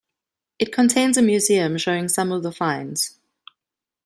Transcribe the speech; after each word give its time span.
It 0.57 0.73
contains 0.73 1.15
a 1.15 1.21
museum 1.21 1.77
showing 1.77 2.09
some 2.09 2.31
of 2.31 2.41
the 2.41 2.51
finds. 2.51 3.19